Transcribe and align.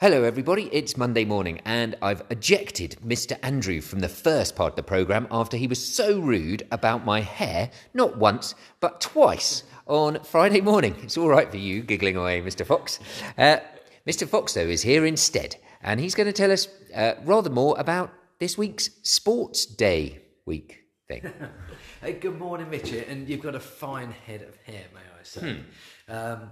Hello, 0.00 0.22
everybody. 0.22 0.70
It's 0.72 0.96
Monday 0.96 1.26
morning, 1.26 1.60
and 1.66 1.94
I've 2.00 2.22
ejected 2.30 2.96
Mr. 3.04 3.36
Andrew 3.42 3.82
from 3.82 4.00
the 4.00 4.08
first 4.08 4.56
part 4.56 4.72
of 4.72 4.76
the 4.76 4.82
programme 4.82 5.28
after 5.30 5.58
he 5.58 5.66
was 5.66 5.86
so 5.86 6.18
rude 6.18 6.66
about 6.70 7.04
my 7.04 7.20
hair, 7.20 7.70
not 7.92 8.16
once, 8.16 8.54
but 8.80 9.02
twice 9.02 9.62
on 9.86 10.24
Friday 10.24 10.62
morning. 10.62 10.96
It's 11.02 11.18
all 11.18 11.28
right 11.28 11.50
for 11.50 11.58
you, 11.58 11.82
giggling 11.82 12.16
away, 12.16 12.40
Mr. 12.40 12.64
Fox. 12.64 12.98
Uh, 13.36 13.58
Mr. 14.08 14.26
Fox, 14.26 14.54
though, 14.54 14.62
is 14.62 14.80
here 14.80 15.04
instead, 15.04 15.56
and 15.82 16.00
he's 16.00 16.14
going 16.14 16.28
to 16.28 16.32
tell 16.32 16.50
us 16.50 16.66
uh, 16.94 17.16
rather 17.26 17.50
more 17.50 17.78
about 17.78 18.10
this 18.38 18.56
week's 18.56 18.88
Sports 19.02 19.66
Day 19.66 20.22
week 20.46 20.80
thing. 21.08 21.30
Hey, 22.02 22.14
good 22.14 22.38
morning, 22.38 22.68
Mitchie. 22.68 23.06
And 23.10 23.28
you've 23.28 23.42
got 23.42 23.54
a 23.54 23.60
fine 23.60 24.10
head 24.10 24.40
of 24.40 24.56
hair, 24.64 24.86
may 24.94 25.00
I 25.00 25.22
say. 25.22 25.60
Um, 26.10 26.50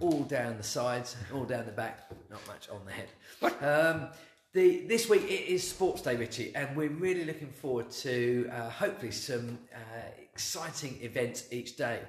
all 0.00 0.24
down 0.24 0.56
the 0.56 0.64
sides, 0.64 1.16
all 1.32 1.44
down 1.44 1.64
the 1.64 1.70
back, 1.70 2.10
not 2.28 2.44
much 2.48 2.68
on 2.68 2.80
the 2.84 2.90
head. 2.90 3.08
Um, 3.62 4.08
the, 4.52 4.84
this 4.88 5.08
week 5.08 5.22
it 5.22 5.48
is 5.48 5.68
Sports 5.68 6.02
Day, 6.02 6.16
Richie, 6.16 6.52
and 6.56 6.76
we're 6.76 6.88
really 6.88 7.24
looking 7.24 7.52
forward 7.52 7.88
to 7.90 8.50
uh, 8.52 8.68
hopefully 8.68 9.12
some 9.12 9.58
uh, 9.72 9.78
exciting 10.18 10.98
events 11.02 11.46
each 11.52 11.76
day. 11.76 12.00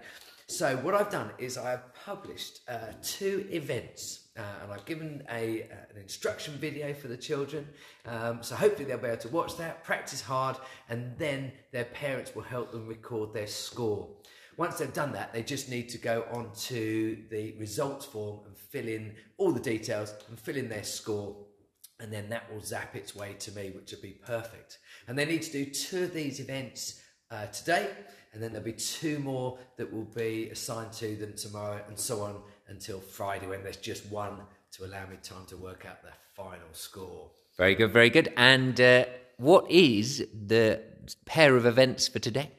So 0.48 0.78
what 0.78 0.96
I've 0.96 1.12
done 1.12 1.30
is 1.38 1.58
I've 1.58 1.94
published 1.94 2.62
uh, 2.68 2.94
two 3.04 3.46
events, 3.52 4.30
uh, 4.36 4.42
and 4.64 4.72
I've 4.72 4.86
given 4.86 5.22
a 5.30 5.64
uh, 5.64 5.94
an 5.94 6.02
instruction 6.02 6.56
video 6.56 6.96
for 6.96 7.10
the 7.10 7.18
children. 7.18 7.68
Um, 8.08 8.42
so 8.42 8.56
hopefully 8.56 8.86
they'll 8.86 8.98
be 8.98 9.08
able 9.08 9.18
to 9.18 9.30
watch 9.30 9.56
that, 9.58 9.84
practice 9.84 10.22
hard, 10.22 10.58
and 10.90 11.16
then 11.20 11.52
their 11.72 11.86
parents 11.86 12.34
will 12.34 12.44
help 12.44 12.72
them 12.72 12.88
record 12.88 13.34
their 13.34 13.46
score. 13.46 14.08
Once 14.58 14.80
they've 14.80 14.94
done 14.94 15.12
that, 15.12 15.32
they 15.32 15.44
just 15.44 15.70
need 15.70 15.88
to 15.88 15.98
go 15.98 16.26
onto 16.34 17.28
the 17.30 17.56
results 17.60 18.06
form 18.06 18.40
and 18.46 18.58
fill 18.58 18.88
in 18.88 19.14
all 19.38 19.52
the 19.52 19.60
details 19.60 20.14
and 20.30 20.40
fill 20.40 20.58
in 20.58 20.68
their 20.68 20.84
score 20.84 21.36
and 22.00 22.14
then 22.14 22.30
that 22.30 22.52
will 22.54 22.62
zap 22.62 22.96
its 22.96 23.16
way 23.16 23.36
to 23.40 23.52
me, 23.54 23.72
which 23.72 23.92
would 23.92 24.02
be 24.02 24.12
perfect. 24.26 24.78
And 25.08 25.18
they 25.18 25.26
need 25.26 25.42
to 25.44 25.52
do 25.52 25.66
two 25.66 26.04
of 26.04 26.14
these 26.14 26.40
events 26.40 27.02
uh, 27.32 27.48
today, 27.48 27.90
and 28.34 28.42
then 28.42 28.52
there'll 28.52 28.66
be 28.66 28.74
two 28.74 29.20
more 29.20 29.58
that 29.78 29.92
will 29.92 30.06
be 30.06 30.50
assigned 30.50 30.92
to 30.94 31.16
them 31.16 31.34
tomorrow, 31.36 31.82
and 31.88 31.98
so 31.98 32.22
on 32.22 32.42
until 32.68 33.00
Friday 33.00 33.48
when 33.48 33.64
there's 33.64 33.78
just 33.78 34.06
one 34.08 34.38
to 34.74 34.86
allow 34.86 35.08
me 35.08 35.18
time 35.24 35.46
to 35.48 35.58
work 35.58 35.86
out 35.88 36.04
the 36.04 36.10
final 36.36 36.68
score. 36.72 37.32
Very 37.58 37.74
good, 37.74 37.92
very 37.92 38.12
good. 38.12 38.32
And 38.38 38.80
uh, 38.80 39.06
what 39.38 39.70
is 39.72 40.28
the 40.34 40.82
pair 41.26 41.56
of 41.56 41.66
events 41.66 42.08
for 42.08 42.20
today? 42.20 42.52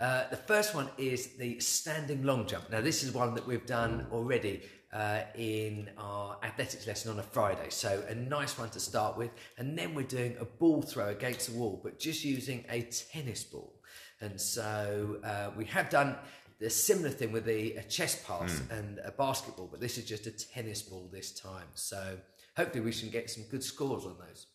Uh, 0.00 0.26
the 0.30 0.36
first 0.36 0.74
one 0.74 0.88
is 0.96 1.36
the 1.36 1.60
standing 1.60 2.24
long 2.24 2.46
jump. 2.46 2.70
Now, 2.70 2.80
this 2.80 3.02
is 3.02 3.12
one 3.12 3.34
that 3.34 3.46
we've 3.46 3.66
done 3.66 4.06
already 4.10 4.62
uh, 4.94 5.20
in 5.36 5.90
our 5.98 6.38
athletics 6.42 6.86
lesson 6.86 7.12
on 7.12 7.18
a 7.18 7.22
Friday. 7.22 7.68
So, 7.68 8.02
a 8.08 8.14
nice 8.14 8.58
one 8.58 8.70
to 8.70 8.80
start 8.80 9.18
with. 9.18 9.30
And 9.58 9.76
then 9.76 9.94
we're 9.94 10.06
doing 10.06 10.36
a 10.40 10.46
ball 10.46 10.80
throw 10.80 11.08
against 11.08 11.52
the 11.52 11.58
wall, 11.58 11.80
but 11.84 11.98
just 11.98 12.24
using 12.24 12.64
a 12.70 12.82
tennis 13.12 13.44
ball. 13.44 13.74
And 14.22 14.40
so, 14.40 15.18
uh, 15.22 15.50
we 15.54 15.66
have 15.66 15.90
done 15.90 16.16
the 16.58 16.70
similar 16.70 17.10
thing 17.10 17.30
with 17.30 17.44
the 17.44 17.76
a 17.76 17.82
chest 17.82 18.26
pass 18.26 18.62
and 18.70 19.00
a 19.04 19.10
basketball, 19.10 19.68
but 19.70 19.80
this 19.80 19.98
is 19.98 20.06
just 20.06 20.26
a 20.26 20.30
tennis 20.30 20.80
ball 20.80 21.10
this 21.12 21.30
time. 21.38 21.66
So, 21.74 22.16
hopefully, 22.56 22.82
we 22.82 22.92
should 22.92 23.12
get 23.12 23.28
some 23.28 23.44
good 23.50 23.62
scores 23.62 24.06
on 24.06 24.16
those. 24.18 24.46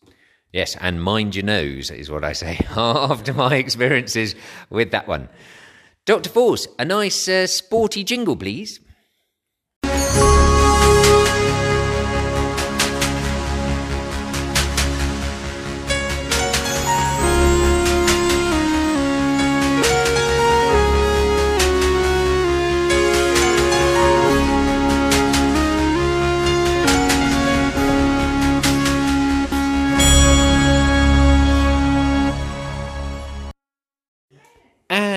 Yes, 0.56 0.78
and 0.80 1.03
mind 1.03 1.36
your 1.36 1.44
nose 1.44 1.92
is 1.92 2.09
what 2.09 2.23
I 2.23 2.31
say 2.31 2.66
after 2.78 3.34
my 3.34 3.56
experiences 3.58 4.36
with 4.70 4.92
that 4.92 5.06
one. 5.06 5.28
Dr. 6.06 6.30
Force, 6.30 6.66
a 6.80 6.86
nice 6.86 7.28
uh, 7.28 7.45
sporty 7.45 8.06
jingle, 8.06 8.38
please. 8.38 8.80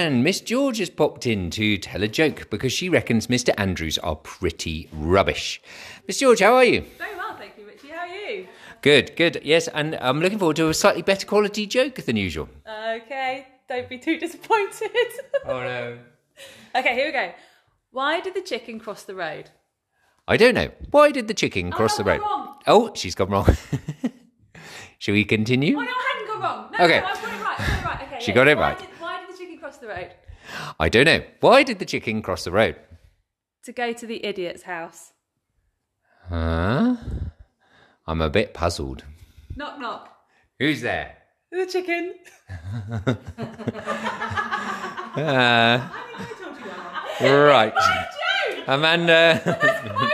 And 0.08 0.24
Miss 0.24 0.40
George 0.40 0.78
has 0.78 0.88
popped 0.88 1.26
in 1.26 1.50
to 1.50 1.76
tell 1.76 2.02
a 2.02 2.08
joke 2.08 2.48
because 2.48 2.72
she 2.72 2.88
reckons 2.88 3.26
Mr. 3.26 3.52
Andrews 3.58 3.98
are 3.98 4.16
pretty 4.16 4.88
rubbish. 4.90 5.60
Miss 6.06 6.20
George, 6.20 6.40
how 6.40 6.54
are 6.54 6.64
you? 6.64 6.80
Very 6.96 7.14
well, 7.14 7.36
thank 7.36 7.58
you, 7.58 7.66
Richie. 7.66 7.88
How 7.88 7.98
are 7.98 8.06
you? 8.06 8.46
Good, 8.80 9.14
good. 9.16 9.42
Yes, 9.44 9.68
and 9.68 9.96
I'm 9.96 10.22
looking 10.22 10.38
forward 10.38 10.56
to 10.56 10.70
a 10.70 10.72
slightly 10.72 11.02
better 11.02 11.26
quality 11.26 11.66
joke 11.66 11.96
than 11.96 12.16
usual. 12.16 12.48
Okay, 12.66 13.48
don't 13.68 13.86
be 13.86 13.98
too 13.98 14.18
disappointed. 14.24 14.88
Oh 15.44 15.60
no. 15.60 15.98
okay, 16.74 16.94
here 16.94 17.04
we 17.08 17.12
go. 17.12 17.32
Why 17.90 18.20
did 18.20 18.32
the 18.32 18.40
chicken 18.40 18.80
cross 18.80 19.02
the 19.02 19.14
road? 19.14 19.50
I 20.26 20.38
don't 20.38 20.54
know. 20.54 20.70
Why 20.90 21.10
did 21.10 21.28
the 21.28 21.34
chicken 21.34 21.70
oh, 21.70 21.76
cross 21.76 21.98
no, 21.98 22.04
the 22.04 22.10
road? 22.12 22.22
Oh, 22.66 22.92
she's 22.94 23.14
gone 23.14 23.28
wrong. 23.28 23.54
Shall 25.00 25.12
we 25.12 25.26
continue? 25.26 25.76
Oh 25.76 25.82
no, 25.82 25.86
I 25.86 26.12
hadn't 26.14 26.28
gone 26.32 26.40
wrong. 26.40 26.70
No, 26.72 26.84
Okay. 26.86 27.00
no, 27.00 27.06
I've 27.08 27.20
got 27.22 27.34
it 27.34 27.42
right. 27.42 27.60
I've 27.60 27.66
got 27.66 27.78
it 27.78 27.84
right. 27.84 28.08
Okay, 28.14 28.24
She 28.24 28.30
yeah. 28.30 28.34
got 28.36 28.48
it 28.48 28.56
Why 28.56 28.62
right. 28.70 28.78
Did, 28.78 28.88
why 28.98 29.20
did 29.20 29.34
the 29.34 29.38
chicken 29.38 29.57
cross 29.68 29.78
the 29.80 29.88
road? 29.88 30.10
I 30.80 30.88
don't 30.88 31.04
know. 31.04 31.22
Why 31.40 31.62
did 31.62 31.78
the 31.78 31.84
chicken 31.84 32.22
cross 32.22 32.44
the 32.44 32.52
road? 32.52 32.76
To 33.64 33.72
go 33.72 33.92
to 33.92 34.06
the 34.06 34.24
idiot's 34.24 34.62
house. 34.62 35.12
Huh? 36.30 36.96
I'm 38.06 38.22
a 38.22 38.30
bit 38.30 38.54
puzzled. 38.54 39.04
Knock 39.56 39.78
knock. 39.78 40.08
Who's 40.58 40.80
there? 40.80 41.16
The 41.52 41.66
chicken. 41.66 42.14
Uh, 42.48 43.14
I 45.18 45.90
told 46.40 46.56
you 46.58 46.64
that. 46.64 47.44
right. 47.50 47.74
Amanda. 48.66 50.04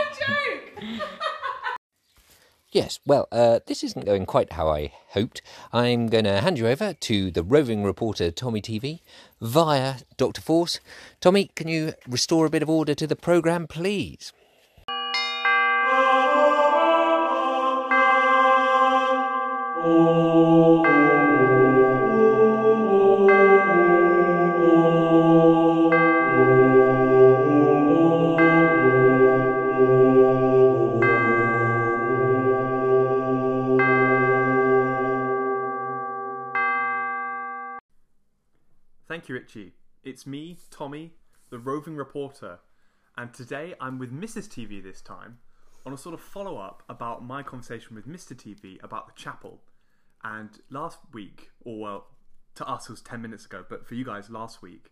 Yes, 2.75 2.99
well, 3.05 3.29
uh, 3.31 3.61
this 3.67 3.85
isn't 3.85 4.05
going 4.05 4.25
quite 4.25 4.51
how 4.51 4.67
I 4.67 4.91
hoped. 5.11 5.41
I'm 5.71 6.07
going 6.07 6.25
to 6.25 6.41
hand 6.41 6.57
you 6.57 6.67
over 6.67 6.91
to 6.91 7.31
the 7.31 7.41
roving 7.41 7.85
reporter 7.85 8.31
Tommy 8.31 8.61
TV 8.61 8.99
via 9.39 9.99
Dr. 10.17 10.41
Force. 10.41 10.81
Tommy, 11.21 11.51
can 11.55 11.69
you 11.69 11.93
restore 12.05 12.45
a 12.45 12.49
bit 12.49 12.61
of 12.61 12.69
order 12.69 12.93
to 12.93 13.07
the 13.07 13.15
programme, 13.15 13.65
please? 13.65 14.33
Thank 39.07 39.29
you, 39.29 39.35
Richie. 39.35 39.73
It's 40.03 40.25
me, 40.25 40.57
Tommy, 40.71 41.13
the 41.51 41.59
roving 41.59 41.95
reporter, 41.95 42.57
and 43.15 43.31
today 43.31 43.75
I'm 43.79 43.99
with 43.99 44.11
Mrs. 44.11 44.47
TV 44.47 44.81
this 44.81 44.99
time 44.99 45.37
on 45.85 45.93
a 45.93 45.97
sort 45.97 46.15
of 46.15 46.21
follow 46.21 46.57
up 46.57 46.81
about 46.89 47.23
my 47.23 47.43
conversation 47.43 47.95
with 47.95 48.07
Mr. 48.07 48.33
TV 48.33 48.83
about 48.83 49.05
the 49.05 49.13
chapel. 49.15 49.61
And 50.23 50.59
last 50.71 50.97
week, 51.13 51.51
or 51.63 51.79
well, 51.79 52.07
to 52.55 52.67
us 52.67 52.89
it 52.89 52.93
was 52.93 53.01
10 53.01 53.21
minutes 53.21 53.45
ago, 53.45 53.63
but 53.69 53.85
for 53.85 53.93
you 53.93 54.03
guys 54.03 54.31
last 54.31 54.63
week, 54.63 54.89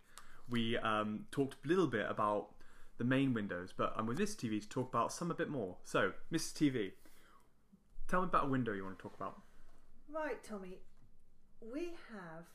we 0.48 0.78
um, 0.78 1.26
talked 1.32 1.56
a 1.66 1.68
little 1.68 1.88
bit 1.88 2.06
about 2.08 2.50
the 3.00 3.04
main 3.04 3.34
windows, 3.34 3.74
but 3.76 3.94
I'm 3.98 4.06
with 4.06 4.20
Mrs. 4.20 4.36
TV 4.36 4.62
to 4.62 4.70
talk 4.70 4.90
about 4.90 5.12
some 5.12 5.32
a 5.32 5.34
bit 5.34 5.50
more. 5.50 5.78
So, 5.86 6.12
Mrs. 6.32 6.54
TV, 6.54 6.92
tell 8.08 8.22
me 8.22 8.28
about 8.28 8.46
a 8.46 8.50
window 8.50 8.74
you 8.74 8.84
want 8.84 9.00
to 9.00 9.02
talk 9.02 9.16
about. 9.16 9.42
Right, 10.08 10.44
Tommy. 10.44 10.78
We 11.60 11.96
have 12.12 12.46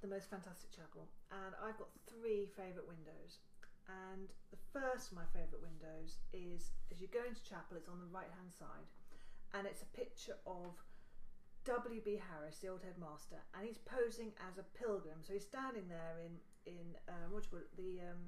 the 0.00 0.08
most 0.08 0.28
fantastic 0.28 0.72
chapel, 0.72 1.08
and 1.30 1.52
I've 1.60 1.76
got 1.76 1.92
three 2.08 2.48
favourite 2.56 2.88
windows. 2.88 3.40
And 3.88 4.30
the 4.54 4.60
first 4.70 5.10
of 5.10 5.18
my 5.18 5.26
favourite 5.34 5.66
windows 5.66 6.22
is 6.30 6.70
as 6.94 7.02
you 7.02 7.08
go 7.10 7.26
into 7.26 7.42
chapel, 7.42 7.74
it's 7.74 7.90
on 7.90 7.98
the 7.98 8.12
right 8.12 8.30
hand 8.30 8.54
side, 8.54 8.86
and 9.52 9.66
it's 9.66 9.82
a 9.82 9.90
picture 9.96 10.38
of 10.46 10.78
W.B. 11.64 12.22
Harris, 12.22 12.58
the 12.62 12.68
old 12.68 12.80
headmaster, 12.80 13.42
and 13.52 13.66
he's 13.66 13.82
posing 13.82 14.32
as 14.48 14.56
a 14.56 14.66
pilgrim. 14.78 15.20
So 15.20 15.34
he's 15.34 15.44
standing 15.44 15.88
there 15.88 16.22
in 16.22 16.38
in 16.64 16.96
um, 17.08 17.32
what 17.34 17.42
do 17.42 17.48
you 17.48 17.50
call 17.50 17.64
it, 17.66 17.72
the 17.76 17.92
um, 18.08 18.22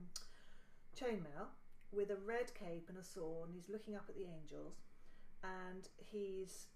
chainmail 0.96 1.52
with 1.92 2.10
a 2.10 2.16
red 2.24 2.52
cape 2.54 2.88
and 2.88 2.98
a 2.98 3.04
sword, 3.04 3.48
and 3.48 3.56
he's 3.56 3.68
looking 3.68 3.94
up 3.94 4.04
at 4.08 4.16
the 4.16 4.26
angels, 4.26 4.82
and 5.44 5.88
he's 5.96 6.66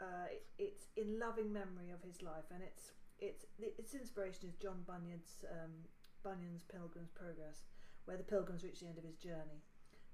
uh, 0.00 0.28
it, 0.30 0.44
it's 0.58 0.86
in 0.96 1.18
loving 1.18 1.52
memory 1.52 1.90
of 1.92 2.02
his 2.02 2.22
life, 2.22 2.48
and 2.52 2.62
it's 2.62 2.92
it's 3.18 3.44
its 3.58 3.94
inspiration 3.94 4.48
is 4.48 4.56
John 4.56 4.84
Bunyan's 4.86 5.44
um, 5.50 5.72
Bunyan's 6.22 6.64
Pilgrim's 6.64 7.10
Progress, 7.10 7.64
where 8.04 8.16
the 8.16 8.24
pilgrims 8.24 8.64
reach 8.64 8.80
the 8.80 8.86
end 8.86 8.98
of 8.98 9.04
his 9.04 9.16
journey. 9.16 9.62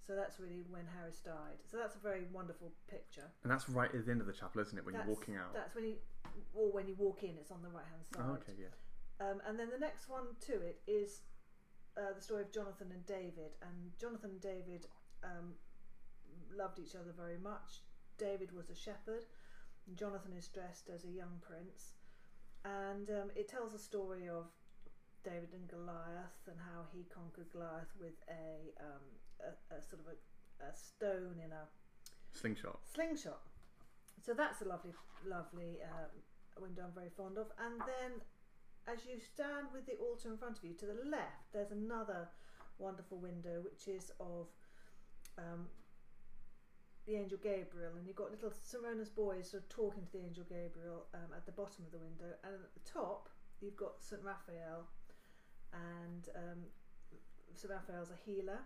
So 0.06 0.16
that's 0.16 0.40
really 0.40 0.66
when 0.68 0.82
Harris 0.98 1.22
died. 1.22 1.62
So 1.70 1.76
that's 1.76 1.94
a 1.94 2.02
very 2.02 2.26
wonderful 2.32 2.72
picture. 2.90 3.30
And 3.44 3.52
that's 3.52 3.68
right 3.68 3.88
at 3.94 4.04
the 4.04 4.10
end 4.10 4.20
of 4.20 4.26
the 4.26 4.32
chapel, 4.32 4.60
isn't 4.60 4.76
it? 4.76 4.84
When 4.84 4.94
that's, 4.94 5.06
you're 5.06 5.14
walking 5.14 5.36
out. 5.36 5.54
That's 5.54 5.76
when 5.76 5.84
you, 5.84 5.94
or 6.54 6.72
when 6.72 6.88
you 6.88 6.96
walk 6.98 7.22
in, 7.22 7.38
it's 7.38 7.52
on 7.52 7.62
the 7.62 7.70
right 7.70 7.86
hand 7.86 8.02
side. 8.10 8.26
Oh, 8.26 8.34
okay, 8.42 8.58
yeah. 8.58 8.74
Um, 9.22 9.38
and 9.46 9.56
then 9.56 9.70
the 9.70 9.78
next 9.78 10.08
one 10.08 10.34
to 10.50 10.54
it 10.54 10.82
is 10.88 11.22
uh, 11.96 12.12
the 12.16 12.20
story 12.20 12.42
of 12.42 12.50
Jonathan 12.50 12.88
and 12.90 13.06
David. 13.06 13.54
And 13.62 13.94
Jonathan 14.00 14.30
and 14.30 14.40
David 14.40 14.90
um, 15.22 15.54
loved 16.50 16.80
each 16.80 16.96
other 16.96 17.14
very 17.16 17.38
much. 17.38 17.86
David 18.18 18.50
was 18.50 18.70
a 18.70 18.74
shepherd, 18.74 19.24
Jonathan 19.94 20.32
is 20.36 20.48
dressed 20.48 20.88
as 20.88 21.04
a 21.04 21.08
young 21.08 21.40
prince. 21.40 21.94
And 22.64 23.10
um, 23.10 23.30
it 23.34 23.48
tells 23.48 23.74
a 23.74 23.78
story 23.78 24.28
of 24.28 24.46
David 25.24 25.50
and 25.54 25.66
Goliath 25.68 26.38
and 26.46 26.56
how 26.58 26.86
he 26.94 27.04
conquered 27.12 27.50
Goliath 27.52 27.90
with 27.98 28.14
a, 28.28 28.70
um, 28.82 29.04
a, 29.42 29.74
a 29.74 29.82
sort 29.82 30.02
of 30.02 30.14
a, 30.14 30.16
a 30.64 30.70
stone 30.74 31.40
in 31.42 31.50
a 31.52 31.66
Slingshot. 32.32 32.78
slingshot. 32.94 33.40
So 34.24 34.32
that's 34.34 34.62
a 34.62 34.64
lovely, 34.64 34.92
lovely 35.26 35.78
uh, 35.82 36.08
window 36.60 36.82
I'm 36.86 36.94
very 36.94 37.10
fond 37.16 37.36
of. 37.38 37.46
And 37.58 37.80
then, 37.80 38.20
as 38.86 39.04
you 39.04 39.18
stand 39.18 39.66
with 39.72 39.86
the 39.86 39.96
altar 39.96 40.30
in 40.30 40.38
front 40.38 40.58
of 40.58 40.64
you, 40.64 40.74
to 40.74 40.86
the 40.86 40.98
left, 41.08 41.52
there's 41.52 41.72
another 41.72 42.28
wonderful 42.78 43.18
window 43.18 43.62
which 43.62 43.86
is 43.88 44.10
of 44.18 44.46
um, 45.38 45.66
the 47.06 47.16
angel 47.16 47.38
Gabriel, 47.42 47.98
and 47.98 48.06
you've 48.06 48.16
got 48.16 48.30
little 48.30 48.52
Saint 48.54 48.84
Ronan's 48.84 49.10
boys 49.10 49.50
sort 49.50 49.64
of 49.64 49.68
talking 49.68 50.06
to 50.06 50.12
the 50.12 50.22
angel 50.22 50.44
Gabriel 50.46 51.10
um, 51.14 51.34
at 51.34 51.44
the 51.46 51.52
bottom 51.52 51.82
of 51.84 51.90
the 51.90 51.98
window, 51.98 52.30
and 52.44 52.54
at 52.54 52.72
the 52.74 52.86
top 52.86 53.28
you've 53.60 53.76
got 53.76 53.98
Saint 53.98 54.22
Raphael, 54.22 54.86
and 55.74 56.30
um, 56.38 56.60
Saint 57.54 57.74
Raphael's 57.74 58.14
a 58.14 58.18
healer, 58.22 58.62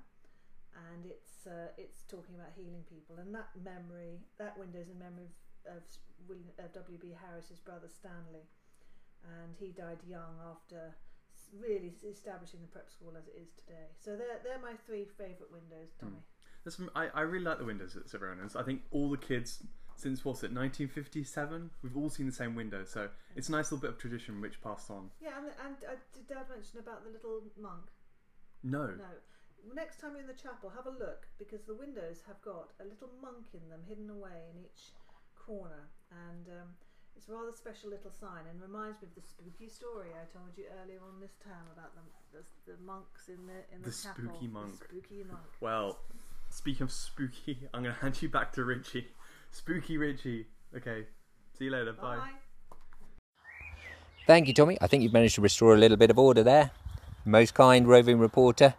and 0.93 1.09
it's 1.09 1.49
uh, 1.49 1.73
it's 1.81 2.05
talking 2.05 2.37
about 2.37 2.53
healing 2.53 2.85
people, 2.85 3.17
and 3.17 3.33
that 3.33 3.49
memory, 3.57 4.21
that 4.37 4.53
window 4.61 4.85
is 4.85 4.93
in 4.93 4.99
memory 5.01 5.33
of, 5.65 5.81
of, 6.29 6.73
W. 6.73 6.99
B. 7.01 7.17
Harris's 7.17 7.59
brother 7.59 7.89
Stanley, 7.89 8.45
and 9.25 9.57
he 9.57 9.73
died 9.73 10.05
young 10.05 10.37
after 10.45 10.93
really 11.57 11.95
establishing 12.05 12.61
the 12.61 12.69
prep 12.69 12.91
school 12.91 13.15
as 13.17 13.29
it 13.29 13.39
is 13.41 13.49
today. 13.57 13.89
So 13.97 14.13
they're 14.13 14.45
they're 14.45 14.61
my 14.61 14.77
three 14.85 15.09
favourite 15.17 15.49
windows, 15.49 15.97
Tommy. 15.97 16.21
I, 16.95 17.09
I 17.15 17.21
really 17.23 17.45
like 17.45 17.59
the 17.59 17.65
windows 17.65 17.97
at 17.97 18.09
Saint 18.09 18.23
Ronan's. 18.23 18.57
I 18.57 18.63
think 18.63 18.83
all 18.91 19.11
the 19.11 19.17
kids 19.17 19.63
since 19.97 20.25
what's 20.27 20.45
it 20.45 20.53
1957 20.53 21.71
we've 21.83 21.97
all 21.97 22.11
seen 22.11 22.27
the 22.27 22.33
same 22.33 22.55
window 22.55 22.85
so 22.85 23.09
it's 23.35 23.49
a 23.49 23.53
nice 23.53 23.73
little 23.73 23.81
bit 23.81 23.89
of 23.89 23.97
tradition 23.97 24.43
which 24.45 24.61
passed 24.61 24.91
on 24.91 25.09
Yeah, 25.25 25.39
and, 25.41 25.49
and 25.65 25.77
uh, 25.89 25.97
did 26.13 26.29
Dad 26.29 26.45
mention 26.53 26.81
about 26.85 27.01
the 27.05 27.11
little 27.17 27.41
monk? 27.57 27.89
no, 28.63 28.93
No. 28.93 29.09
Next 29.75 29.99
time 29.99 30.13
you're 30.13 30.21
in 30.21 30.27
the 30.29 30.37
chapel, 30.37 30.71
have 30.71 30.85
a 30.87 30.95
look 30.95 31.27
because 31.41 31.65
the 31.65 31.75
windows 31.75 32.21
have 32.29 32.39
got 32.45 32.71
a 32.79 32.85
little 32.85 33.09
monk 33.25 33.51
in 33.57 33.67
them 33.73 33.81
hidden 33.89 34.11
away 34.11 34.47
in 34.55 34.63
each 34.63 34.93
corner, 35.35 35.91
and 36.13 36.47
um, 36.47 36.69
it's 37.17 37.27
a 37.29 37.33
rather 37.33 37.51
special 37.51 37.91
little 37.91 38.13
sign 38.13 38.47
and 38.47 38.61
reminds 38.63 39.03
me 39.03 39.09
of 39.11 39.15
the 39.19 39.27
spooky 39.27 39.67
story 39.67 40.15
I 40.15 40.23
told 40.31 40.55
you 40.55 40.71
earlier 40.83 41.01
on 41.03 41.19
this 41.19 41.35
term 41.43 41.67
about 41.75 41.97
the 41.99 42.05
the, 42.37 42.43
the 42.71 42.79
monks 42.85 43.27
in 43.27 43.43
the 43.51 43.65
in 43.75 43.83
the, 43.83 43.91
The 43.91 43.97
chapel. 43.97 44.29
spooky 44.31 44.47
monk. 44.47 44.79
The 44.79 44.85
spooky 45.03 45.25
monk. 45.27 45.51
well 45.59 45.99
speaking 46.57 46.85
of 46.85 46.91
spooky 46.91 47.69
i'm 47.75 47.83
going 47.83 47.95
to 47.95 48.01
hand 48.01 48.21
you 48.23 48.29
back 48.29 48.51
to 48.51 48.65
richie 48.65 49.09
spooky 49.51 49.99
richie 49.99 50.47
okay 50.75 51.05
see 51.59 51.67
you 51.67 51.71
later 51.71 51.93
bye. 51.93 52.17
Bye. 52.17 52.31
Thank 54.27 54.49
you, 54.49 54.55
Tommy. 54.55 54.77
I 54.81 54.89
think 54.89 55.05
you've 55.05 55.13
managed 55.13 55.37
to 55.37 55.41
restore 55.41 55.73
a 55.73 55.79
little 55.79 55.97
bit 55.97 56.11
of 56.11 56.19
order 56.19 56.43
there. 56.43 56.73
Most 57.25 57.55
kind 57.55 57.87
roving 57.87 58.19
reporter. 58.19 58.75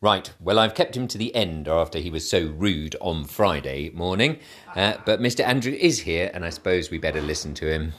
Right, 0.00 0.32
well, 0.38 0.60
I've 0.60 0.76
kept 0.76 0.96
him 0.96 1.08
to 1.08 1.18
the 1.18 1.34
end 1.34 1.66
after 1.66 1.98
he 1.98 2.08
was 2.08 2.30
so 2.30 2.46
rude 2.46 2.94
on 3.00 3.24
Friday 3.24 3.90
morning. 3.90 4.38
Uh, 4.76 4.98
but 5.04 5.20
Mr. 5.20 5.44
Andrew 5.44 5.72
is 5.72 5.98
here, 5.98 6.30
and 6.32 6.44
I 6.44 6.50
suppose 6.50 6.92
we 6.92 6.98
better 6.98 7.20
listen 7.20 7.54
to 7.54 7.68
him. 7.68 7.92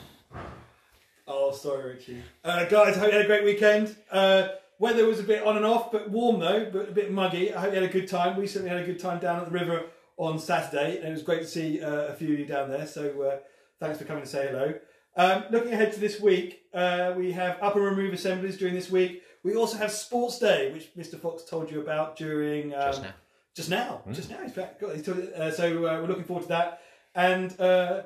Oh, 1.28 1.52
sorry, 1.52 1.96
Richie. 1.96 2.24
Uh, 2.46 2.64
guys, 2.66 2.96
I 2.96 3.00
hope 3.00 3.12
you 3.12 3.18
had 3.18 3.26
a 3.26 3.28
great 3.28 3.44
weekend. 3.44 3.98
Uh, 4.10 4.48
weather 4.80 5.06
was 5.06 5.20
a 5.20 5.24
bit 5.24 5.44
on 5.44 5.58
and 5.58 5.66
off, 5.66 5.92
but 5.92 6.10
warm 6.10 6.40
though, 6.40 6.70
but 6.72 6.90
a 6.90 6.92
bit 6.92 7.12
muggy. 7.12 7.54
I 7.54 7.62
hope 7.62 7.74
you 7.74 7.80
had 7.82 7.90
a 7.90 7.94
good 7.94 8.08
time. 8.08 8.38
We 8.38 8.48
certainly 8.48 8.70
had 8.70 8.82
a 8.82 8.86
good 8.86 9.00
time 9.00 9.20
down 9.20 9.40
at 9.40 9.46
the 9.46 9.52
river 9.52 9.84
on 10.18 10.40
Saturday, 10.40 10.98
and 10.98 11.08
it 11.08 11.12
was 11.12 11.22
great 11.24 11.42
to 11.42 11.48
see 11.48 11.82
uh, 11.82 12.08
a 12.08 12.14
few 12.14 12.34
of 12.34 12.40
you 12.40 12.46
down 12.46 12.70
there. 12.70 12.88
So 12.88 13.22
uh, 13.22 13.38
thanks 13.80 13.98
for 14.00 14.06
coming 14.06 14.24
to 14.24 14.30
say 14.30 14.48
hello. 14.48 14.74
Um, 15.16 15.44
looking 15.52 15.74
ahead 15.74 15.92
to 15.94 16.00
this 16.00 16.20
week, 16.20 16.62
uh, 16.74 17.14
we 17.18 17.32
have 17.34 17.58
up 17.62 17.76
and 17.76 17.84
remove 17.84 18.14
assemblies 18.14 18.58
during 18.58 18.74
this 18.74 18.90
week. 18.90 19.22
We 19.44 19.56
also 19.56 19.78
have 19.78 19.92
Sports 19.92 20.40
Day, 20.40 20.72
which 20.72 20.94
Mr. 20.96 21.20
Fox 21.20 21.44
told 21.44 21.72
you 21.72 21.82
about 21.82 22.16
during 22.18 22.74
um, 22.74 22.80
Just 22.92 23.02
now. 23.04 23.14
Just 23.56 23.70
now, 23.70 24.02
just 24.12 24.30
now. 24.30 24.48
Back. 24.48 24.80
Got- 24.80 24.96
he's 24.96 25.06
told 25.06 25.20
uh, 25.20 25.52
so 25.52 25.78
uh, 25.86 26.00
we're 26.02 26.08
looking 26.08 26.24
forward 26.24 26.44
to 26.44 26.50
that, 26.50 26.82
and 27.16 27.60
uh, 27.60 28.04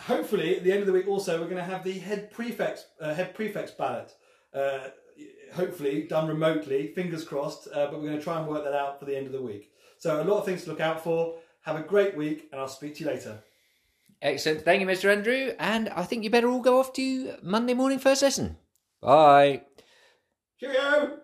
hopefully 0.00 0.56
at 0.56 0.64
the 0.64 0.72
end 0.72 0.80
of 0.80 0.86
the 0.86 0.92
week 0.92 1.06
also 1.08 1.38
we're 1.38 1.48
going 1.48 1.56
to 1.56 1.62
have 1.62 1.84
the 1.84 1.92
head 1.98 2.30
prefects 2.30 2.84
uh, 3.00 3.14
head 3.14 3.34
prefects 3.34 3.70
ballot. 3.70 4.12
Hopefully 5.54 6.02
done 6.02 6.28
remotely, 6.28 6.88
fingers 6.88 7.24
crossed. 7.24 7.68
Uh, 7.68 7.86
but 7.86 7.94
we're 8.00 8.06
going 8.06 8.18
to 8.18 8.22
try 8.22 8.38
and 8.38 8.48
work 8.48 8.64
that 8.64 8.74
out 8.74 8.98
for 8.98 9.04
the 9.06 9.16
end 9.16 9.26
of 9.26 9.32
the 9.32 9.42
week. 9.42 9.72
So 9.98 10.22
a 10.22 10.24
lot 10.24 10.38
of 10.38 10.44
things 10.44 10.64
to 10.64 10.70
look 10.70 10.80
out 10.80 11.02
for. 11.02 11.38
Have 11.62 11.76
a 11.76 11.82
great 11.82 12.16
week, 12.16 12.48
and 12.52 12.60
I'll 12.60 12.68
speak 12.68 12.94
to 12.96 13.04
you 13.04 13.10
later. 13.10 13.38
Excellent. 14.22 14.62
Thank 14.62 14.80
you, 14.80 14.86
Mr. 14.86 15.10
Andrew. 15.10 15.52
And 15.58 15.88
I 15.90 16.04
think 16.04 16.24
you 16.24 16.30
better 16.30 16.48
all 16.48 16.60
go 16.60 16.78
off 16.78 16.92
to 16.94 17.34
Monday 17.42 17.74
morning 17.74 17.98
first 17.98 18.22
lesson. 18.22 18.56
Bye. 19.00 19.62
Cheerio. 20.58 21.19